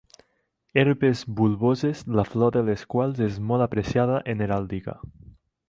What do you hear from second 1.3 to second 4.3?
bulboses la flor de les quals és molt apreciada